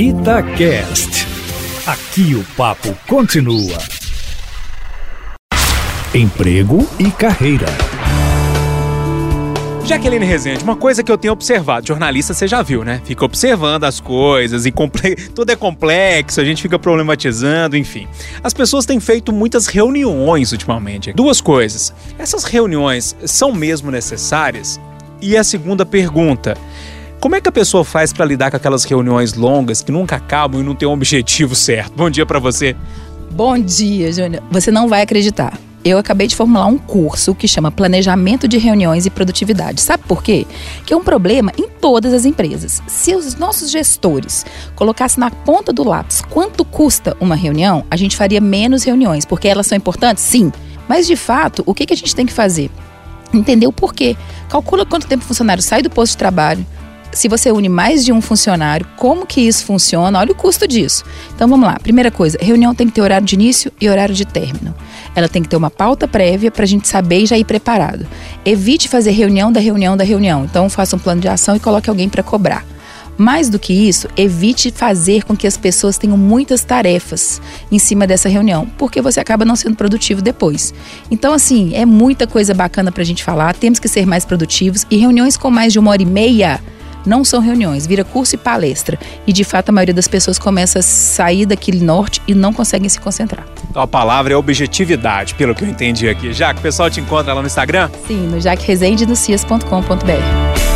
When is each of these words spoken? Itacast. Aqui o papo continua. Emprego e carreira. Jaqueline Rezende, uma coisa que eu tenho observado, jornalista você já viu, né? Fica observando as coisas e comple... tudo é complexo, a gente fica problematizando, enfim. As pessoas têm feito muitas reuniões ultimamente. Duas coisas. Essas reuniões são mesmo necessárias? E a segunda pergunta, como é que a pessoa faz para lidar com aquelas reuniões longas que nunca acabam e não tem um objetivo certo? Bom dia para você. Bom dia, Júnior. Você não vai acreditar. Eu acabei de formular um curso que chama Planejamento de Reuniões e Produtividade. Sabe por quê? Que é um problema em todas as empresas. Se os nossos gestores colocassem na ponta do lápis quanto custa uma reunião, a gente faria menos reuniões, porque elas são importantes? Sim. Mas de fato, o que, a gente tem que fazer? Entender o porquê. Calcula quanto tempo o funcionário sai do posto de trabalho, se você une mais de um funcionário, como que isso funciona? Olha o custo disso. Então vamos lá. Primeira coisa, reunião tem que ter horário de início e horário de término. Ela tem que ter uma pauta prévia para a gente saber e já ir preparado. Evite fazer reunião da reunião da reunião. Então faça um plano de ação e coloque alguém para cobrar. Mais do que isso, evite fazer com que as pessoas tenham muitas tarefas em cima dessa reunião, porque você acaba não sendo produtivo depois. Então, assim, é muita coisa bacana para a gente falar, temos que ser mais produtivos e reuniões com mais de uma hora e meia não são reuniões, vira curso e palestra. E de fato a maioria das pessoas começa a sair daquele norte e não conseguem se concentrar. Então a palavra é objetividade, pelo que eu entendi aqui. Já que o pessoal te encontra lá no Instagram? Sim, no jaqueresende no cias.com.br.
Itacast. 0.00 1.26
Aqui 1.84 2.32
o 2.36 2.44
papo 2.56 2.96
continua. 3.08 3.76
Emprego 6.14 6.88
e 7.00 7.10
carreira. 7.10 7.66
Jaqueline 9.84 10.24
Rezende, 10.24 10.62
uma 10.62 10.76
coisa 10.76 11.02
que 11.02 11.10
eu 11.10 11.18
tenho 11.18 11.32
observado, 11.32 11.84
jornalista 11.88 12.32
você 12.32 12.46
já 12.46 12.62
viu, 12.62 12.84
né? 12.84 13.02
Fica 13.04 13.24
observando 13.24 13.82
as 13.82 13.98
coisas 13.98 14.66
e 14.66 14.70
comple... 14.70 15.16
tudo 15.34 15.50
é 15.50 15.56
complexo, 15.56 16.40
a 16.40 16.44
gente 16.44 16.62
fica 16.62 16.78
problematizando, 16.78 17.76
enfim. 17.76 18.06
As 18.40 18.54
pessoas 18.54 18.86
têm 18.86 19.00
feito 19.00 19.32
muitas 19.32 19.66
reuniões 19.66 20.52
ultimamente. 20.52 21.12
Duas 21.12 21.40
coisas. 21.40 21.92
Essas 22.16 22.44
reuniões 22.44 23.16
são 23.26 23.50
mesmo 23.50 23.90
necessárias? 23.90 24.78
E 25.20 25.36
a 25.36 25.42
segunda 25.42 25.84
pergunta, 25.84 26.56
como 27.20 27.34
é 27.34 27.40
que 27.40 27.48
a 27.48 27.52
pessoa 27.52 27.84
faz 27.84 28.12
para 28.12 28.24
lidar 28.24 28.50
com 28.50 28.56
aquelas 28.56 28.84
reuniões 28.84 29.34
longas 29.34 29.82
que 29.82 29.90
nunca 29.90 30.16
acabam 30.16 30.60
e 30.60 30.64
não 30.64 30.74
tem 30.74 30.88
um 30.88 30.92
objetivo 30.92 31.54
certo? 31.54 31.92
Bom 31.94 32.08
dia 32.08 32.24
para 32.24 32.38
você. 32.38 32.76
Bom 33.30 33.58
dia, 33.58 34.12
Júnior. 34.12 34.42
Você 34.50 34.70
não 34.70 34.88
vai 34.88 35.02
acreditar. 35.02 35.58
Eu 35.84 35.96
acabei 35.98 36.26
de 36.26 36.36
formular 36.36 36.66
um 36.66 36.76
curso 36.76 37.34
que 37.34 37.46
chama 37.46 37.70
Planejamento 37.70 38.48
de 38.48 38.58
Reuniões 38.58 39.06
e 39.06 39.10
Produtividade. 39.10 39.80
Sabe 39.80 40.02
por 40.06 40.22
quê? 40.22 40.46
Que 40.84 40.92
é 40.92 40.96
um 40.96 41.02
problema 41.02 41.52
em 41.56 41.68
todas 41.68 42.12
as 42.12 42.24
empresas. 42.24 42.82
Se 42.86 43.14
os 43.14 43.36
nossos 43.36 43.70
gestores 43.70 44.44
colocassem 44.74 45.20
na 45.20 45.30
ponta 45.30 45.72
do 45.72 45.84
lápis 45.84 46.20
quanto 46.20 46.64
custa 46.64 47.16
uma 47.20 47.36
reunião, 47.36 47.84
a 47.90 47.96
gente 47.96 48.16
faria 48.16 48.40
menos 48.40 48.84
reuniões, 48.84 49.24
porque 49.24 49.48
elas 49.48 49.66
são 49.66 49.76
importantes? 49.76 50.22
Sim. 50.22 50.52
Mas 50.88 51.06
de 51.06 51.16
fato, 51.16 51.62
o 51.64 51.74
que, 51.74 51.92
a 51.92 51.96
gente 51.96 52.14
tem 52.14 52.26
que 52.26 52.32
fazer? 52.32 52.70
Entender 53.32 53.66
o 53.66 53.72
porquê. 53.72 54.16
Calcula 54.48 54.84
quanto 54.84 55.06
tempo 55.06 55.24
o 55.24 55.26
funcionário 55.26 55.62
sai 55.62 55.82
do 55.82 55.90
posto 55.90 56.12
de 56.12 56.18
trabalho, 56.18 56.66
se 57.18 57.26
você 57.26 57.50
une 57.50 57.68
mais 57.68 58.04
de 58.04 58.12
um 58.12 58.20
funcionário, 58.20 58.86
como 58.96 59.26
que 59.26 59.40
isso 59.40 59.64
funciona? 59.64 60.20
Olha 60.20 60.30
o 60.30 60.36
custo 60.36 60.68
disso. 60.68 61.02
Então 61.34 61.48
vamos 61.48 61.66
lá. 61.66 61.76
Primeira 61.82 62.12
coisa, 62.12 62.38
reunião 62.40 62.72
tem 62.72 62.86
que 62.86 62.92
ter 62.92 63.00
horário 63.00 63.26
de 63.26 63.34
início 63.34 63.72
e 63.80 63.88
horário 63.88 64.14
de 64.14 64.24
término. 64.24 64.72
Ela 65.16 65.28
tem 65.28 65.42
que 65.42 65.48
ter 65.48 65.56
uma 65.56 65.68
pauta 65.68 66.06
prévia 66.06 66.48
para 66.48 66.62
a 66.62 66.66
gente 66.66 66.86
saber 66.86 67.22
e 67.22 67.26
já 67.26 67.36
ir 67.36 67.42
preparado. 67.42 68.06
Evite 68.44 68.88
fazer 68.88 69.10
reunião 69.10 69.50
da 69.50 69.58
reunião 69.58 69.96
da 69.96 70.04
reunião. 70.04 70.44
Então 70.44 70.70
faça 70.70 70.94
um 70.94 70.98
plano 71.00 71.20
de 71.20 71.26
ação 71.26 71.56
e 71.56 71.60
coloque 71.60 71.90
alguém 71.90 72.08
para 72.08 72.22
cobrar. 72.22 72.64
Mais 73.16 73.48
do 73.48 73.58
que 73.58 73.72
isso, 73.72 74.06
evite 74.16 74.70
fazer 74.70 75.24
com 75.24 75.36
que 75.36 75.48
as 75.48 75.56
pessoas 75.56 75.98
tenham 75.98 76.16
muitas 76.16 76.62
tarefas 76.62 77.42
em 77.68 77.80
cima 77.80 78.06
dessa 78.06 78.28
reunião, 78.28 78.64
porque 78.78 79.02
você 79.02 79.18
acaba 79.18 79.44
não 79.44 79.56
sendo 79.56 79.74
produtivo 79.74 80.22
depois. 80.22 80.72
Então, 81.10 81.34
assim, 81.34 81.74
é 81.74 81.84
muita 81.84 82.28
coisa 82.28 82.54
bacana 82.54 82.92
para 82.92 83.02
a 83.02 83.04
gente 83.04 83.24
falar, 83.24 83.56
temos 83.56 83.80
que 83.80 83.88
ser 83.88 84.06
mais 84.06 84.24
produtivos 84.24 84.86
e 84.88 84.96
reuniões 84.96 85.36
com 85.36 85.50
mais 85.50 85.72
de 85.72 85.80
uma 85.80 85.90
hora 85.90 86.00
e 86.00 86.06
meia 86.06 86.60
não 87.08 87.24
são 87.24 87.40
reuniões, 87.40 87.86
vira 87.86 88.04
curso 88.04 88.34
e 88.34 88.38
palestra. 88.38 88.98
E 89.26 89.32
de 89.32 89.42
fato 89.42 89.70
a 89.70 89.72
maioria 89.72 89.94
das 89.94 90.06
pessoas 90.06 90.38
começa 90.38 90.80
a 90.80 90.82
sair 90.82 91.46
daquele 91.46 91.80
norte 91.80 92.20
e 92.28 92.34
não 92.34 92.52
conseguem 92.52 92.88
se 92.88 93.00
concentrar. 93.00 93.46
Então 93.70 93.82
a 93.82 93.86
palavra 93.86 94.34
é 94.34 94.36
objetividade, 94.36 95.34
pelo 95.34 95.54
que 95.54 95.64
eu 95.64 95.68
entendi 95.68 96.08
aqui. 96.08 96.32
Já 96.32 96.52
que 96.52 96.60
o 96.60 96.62
pessoal 96.62 96.90
te 96.90 97.00
encontra 97.00 97.32
lá 97.32 97.40
no 97.40 97.46
Instagram? 97.46 97.90
Sim, 98.06 98.26
no 98.28 98.40
jaqueresende 98.40 99.06
no 99.06 99.16
cias.com.br. 99.16 100.67